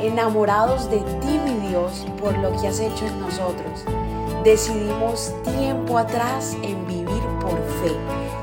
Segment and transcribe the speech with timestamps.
[0.00, 3.84] enamorados de ti, mi Dios, por lo que has hecho en nosotros.
[4.44, 7.92] Decidimos tiempo atrás en vivir por fe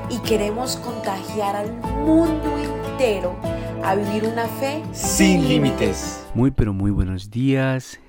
[0.09, 1.71] y queremos contagiar al
[2.05, 3.35] mundo entero
[3.83, 6.25] a vivir una fe sin límites.
[6.33, 7.99] Muy pero muy buenos días.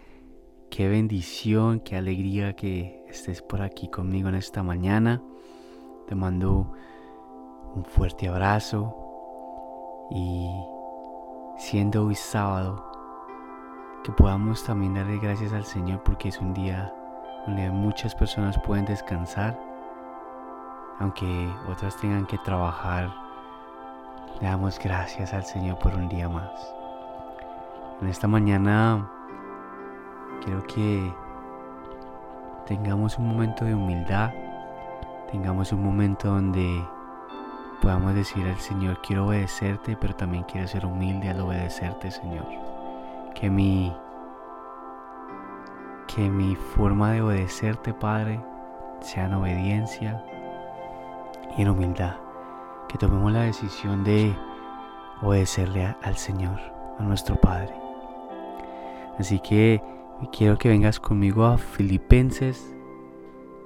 [0.71, 5.23] Qué bendición, qué alegría que estés por aquí conmigo en esta mañana.
[6.09, 6.73] Te mando
[7.75, 8.95] un fuerte abrazo
[10.11, 10.49] y
[11.59, 12.94] siendo hoy sábado,
[14.05, 16.95] que podamos también darle gracias al Señor porque es un día
[17.47, 19.59] donde muchas personas pueden descansar,
[21.01, 23.11] aunque otras tengan que trabajar.
[24.41, 26.75] Le damos gracias al Señor por un día más.
[28.03, 29.11] En esta mañana
[30.45, 31.11] quiero que
[32.67, 34.33] tengamos un momento de humildad,
[35.33, 36.85] tengamos un momento donde
[37.81, 42.74] podamos decir al Señor, quiero obedecerte, pero también quiero ser humilde al obedecerte, Señor.
[43.35, 43.93] Que mi
[46.15, 48.41] que mi forma de obedecerte, Padre,
[49.01, 50.25] sea en obediencia
[51.57, 52.17] y en humildad.
[52.89, 54.35] Que tomemos la decisión de
[55.23, 56.61] obedecerle al Señor,
[56.99, 57.75] a nuestro Padre.
[59.19, 59.83] Así que
[60.31, 62.75] quiero que vengas conmigo a Filipenses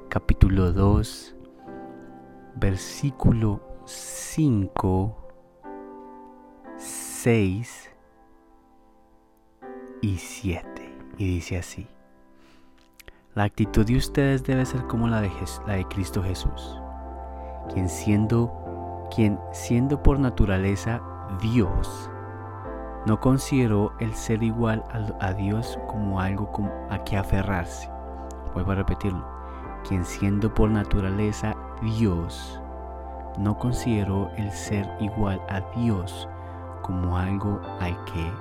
[0.09, 1.37] capítulo 2,
[2.57, 5.17] versículo 5,
[6.77, 7.98] 6
[10.01, 10.65] y 7.
[11.17, 11.87] Y dice así.
[13.35, 15.31] La actitud de ustedes debe ser como la de,
[15.67, 16.77] la de Cristo Jesús,
[17.73, 21.01] quien siendo, quien siendo por naturaleza
[21.41, 22.11] Dios,
[23.07, 26.51] no consideró el ser igual a, a Dios como algo
[26.91, 27.89] a que aferrarse.
[28.55, 29.25] Vuelvo a repetirlo.
[29.87, 32.61] Quien siendo por naturaleza Dios,
[33.39, 36.29] no consideró el ser igual a Dios
[36.83, 38.33] como algo al que,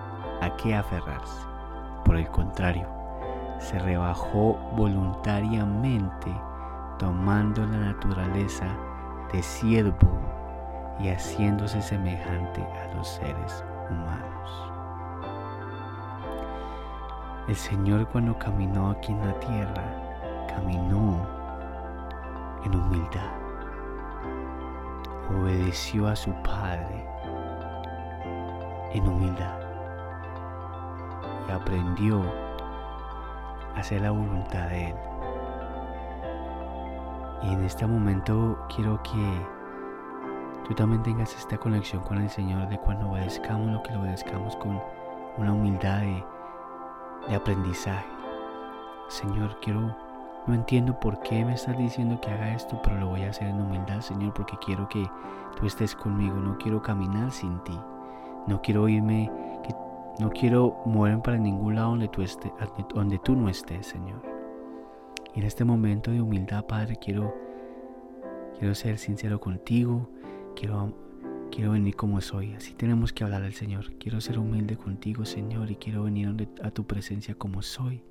[0.42, 1.46] a que aferrarse.
[2.06, 2.88] Por el contrario,
[3.60, 6.32] se rebajó voluntariamente
[7.00, 8.68] tomando la naturaleza
[9.32, 10.20] de siervo
[11.00, 14.72] y haciéndose semejante a los seres humanos.
[17.48, 21.26] El Señor cuando caminó aquí en la tierra, caminó
[22.66, 23.48] en humildad
[25.30, 27.06] obedeció a su Padre
[28.94, 29.67] en humildad
[31.54, 32.22] aprendió
[33.76, 34.96] a hacer la voluntad de Él.
[37.44, 39.46] Y en este momento quiero que
[40.68, 44.56] tú también tengas esta conexión con el Señor de cuando obedezcamos lo que lo obedezcamos
[44.58, 44.82] con
[45.38, 46.24] una humildad de,
[47.30, 48.08] de aprendizaje.
[49.08, 49.96] Señor, quiero
[50.48, 53.50] no entiendo por qué me estás diciendo que haga esto, pero lo voy a hacer
[53.50, 55.06] en humildad, Señor, porque quiero que
[55.60, 56.38] tú estés conmigo.
[56.38, 57.78] No quiero caminar sin ti.
[58.48, 59.30] No quiero irme,
[59.62, 59.76] que,
[60.20, 62.52] no quiero moverme para ningún lado donde tú, estés,
[62.94, 64.22] donde tú no estés, Señor.
[65.36, 67.36] Y en este momento de humildad, Padre, quiero,
[68.58, 70.10] quiero ser sincero contigo.
[70.56, 70.94] Quiero,
[71.52, 72.54] quiero venir como soy.
[72.54, 73.94] Así tenemos que hablar al Señor.
[74.00, 78.04] Quiero ser humilde contigo, Señor, y quiero venir a tu presencia como soy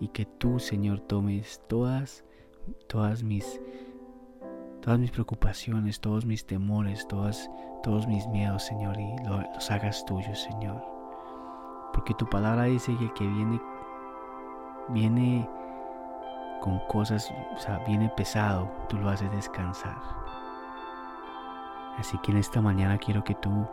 [0.00, 2.24] y que tú, Señor, tomes todas,
[2.86, 3.60] todas mis,
[4.80, 7.50] todas mis preocupaciones, todos mis temores, todas,
[7.82, 10.95] todos mis miedos, Señor, y los hagas tuyos, Señor.
[11.92, 13.60] Porque tu palabra dice que el que viene,
[14.88, 15.48] viene
[16.60, 19.96] con cosas, o sea, viene pesado, tú lo haces descansar.
[21.98, 23.66] Así que en esta mañana quiero que tú,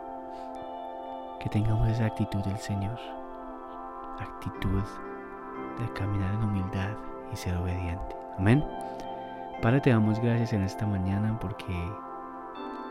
[1.40, 2.98] que tengamos esa actitud del Señor,
[4.18, 4.82] actitud
[5.78, 6.90] de caminar en humildad
[7.32, 8.16] y ser obediente.
[8.38, 8.64] Amén.
[9.60, 11.74] Padre, te damos gracias en esta mañana porque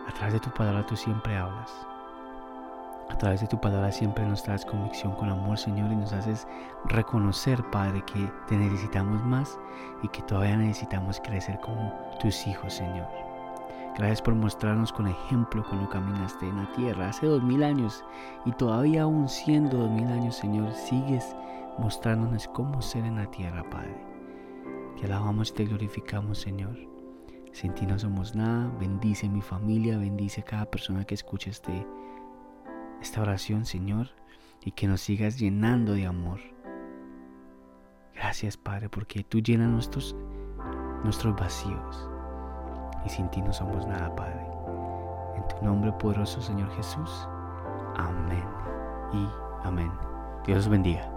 [0.08, 1.88] a través de tu palabra tú siempre hablas.
[3.14, 6.48] A través de tu palabra siempre nos traes convicción con amor, Señor, y nos haces
[6.86, 9.60] reconocer, Padre, que te necesitamos más
[10.02, 13.08] y que todavía necesitamos crecer como tus hijos, Señor.
[13.96, 18.04] Gracias por mostrarnos con ejemplo cuando caminaste en la tierra hace dos mil años
[18.46, 21.36] y todavía aún siendo dos mil años, Señor, sigues
[21.78, 23.96] mostrándonos cómo ser en la tierra, Padre.
[25.00, 26.76] Te alabamos y te glorificamos, Señor.
[27.52, 28.72] Sin ti no somos nada.
[28.80, 31.86] Bendice mi familia, bendice a cada persona que escuche este,
[33.04, 34.08] esta oración, Señor,
[34.64, 36.40] y que nos sigas llenando de amor.
[38.16, 40.16] Gracias, Padre, porque tú llenas nuestros,
[41.04, 42.10] nuestros vacíos.
[43.06, 44.40] Y sin ti no somos nada, Padre.
[45.36, 47.28] En tu nombre poderoso, Señor Jesús.
[47.98, 48.46] Amén
[49.12, 49.28] y
[49.68, 49.92] amén.
[50.46, 51.10] Dios los bendiga.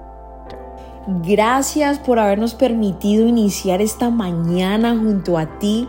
[1.06, 5.88] Gracias por habernos permitido iniciar esta mañana junto a ti.